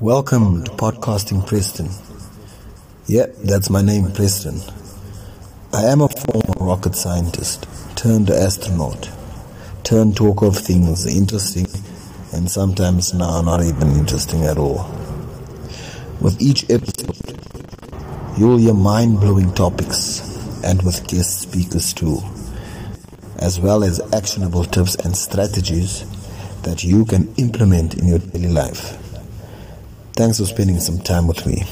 Welcome 0.00 0.62
to 0.62 0.70
Podcasting 0.70 1.44
Preston. 1.44 1.88
Yeah, 3.06 3.26
that's 3.42 3.68
my 3.68 3.82
name, 3.82 4.12
Preston. 4.12 4.60
I 5.72 5.86
am 5.86 6.02
a 6.02 6.08
former 6.08 6.54
rocket 6.64 6.94
scientist 6.94 7.66
turned 7.96 8.30
astronaut, 8.30 9.10
turned 9.82 10.16
talker 10.16 10.46
of 10.46 10.56
things 10.56 11.04
interesting 11.04 11.66
and 12.32 12.48
sometimes 12.48 13.12
now 13.12 13.42
not 13.42 13.64
even 13.64 13.90
interesting 13.96 14.44
at 14.44 14.56
all. 14.56 14.88
With 16.20 16.40
each 16.40 16.70
episode, 16.70 17.40
you'll 18.38 18.58
hear 18.58 18.74
mind 18.74 19.18
blowing 19.18 19.52
topics 19.52 20.20
and 20.62 20.80
with 20.84 21.08
guest 21.08 21.40
speakers 21.40 21.92
too, 21.92 22.20
as 23.40 23.58
well 23.58 23.82
as 23.82 23.98
actionable 24.14 24.62
tips 24.62 24.94
and 24.94 25.16
strategies 25.16 26.04
that 26.62 26.84
you 26.84 27.04
can 27.04 27.34
implement 27.34 27.94
in 27.94 28.06
your 28.06 28.20
daily 28.20 28.46
life. 28.46 29.07
Thanks 30.18 30.40
for 30.40 30.46
spending 30.46 30.80
some 30.80 30.98
time 30.98 31.28
with 31.28 31.46
me. 31.46 31.62